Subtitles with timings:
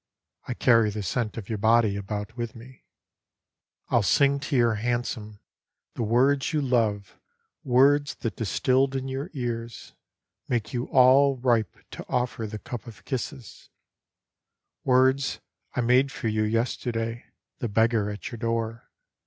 [0.47, 2.85] I carry the scent of your body about with me.
[3.91, 5.39] 36 LOVER'S JEALOUSY;» I'll sing to your handsome
[5.93, 7.19] the words you love,
[7.63, 9.93] words that distilled in your ears
[10.47, 13.69] Make you all ripe to offer the cup of kisses,
[14.83, 15.39] Words
[15.75, 17.25] I made for you yesterday,
[17.59, 18.89] the beggar at your door.